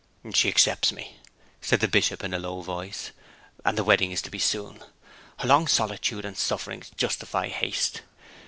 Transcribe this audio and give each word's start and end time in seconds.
'She 0.33 0.49
accepts 0.49 0.91
me,' 0.91 1.17
said 1.61 1.79
the 1.79 1.87
Bishop 1.87 2.23
in 2.23 2.33
a 2.33 2.39
low 2.39 2.61
voice. 2.61 3.11
'And 3.63 3.77
the 3.77 3.83
wedding 3.83 4.11
is 4.11 4.23
to 4.23 4.31
be 4.31 4.39
soon. 4.39 4.83
Her 5.37 5.47
long 5.47 5.67
solitude 5.67 6.25
and 6.25 6.35
sufferings 6.35 6.89
justify 6.97 7.49
haste. 7.49 8.01